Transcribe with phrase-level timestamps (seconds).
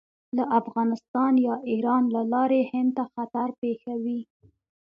[0.37, 4.19] له افغانستان یا ایران له لارې هند ته خطر پېښوي.